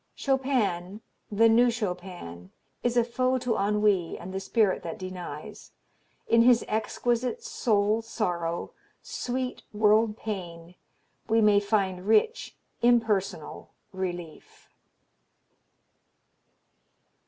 [0.15, 1.01] Chopin,
[1.31, 2.49] the New Chopin,
[2.81, 5.73] is a foe to ennui and the spirit that denies;
[6.27, 8.71] in his exquisite soul sorrow,
[9.03, 10.73] sweet world pain,
[11.29, 14.69] we may find rich impersonal relief.